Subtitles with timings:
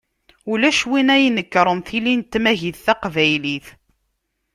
[0.51, 3.67] Ulac win ara inekṛen tilin n tmagit taqbaylit.